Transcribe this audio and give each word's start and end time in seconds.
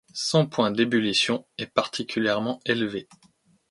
Son 0.15 0.47
point 0.47 0.71
d'ébullition 0.71 1.45
est 1.59 1.71
particulièrement 1.71 2.59
élevé. 2.65 3.07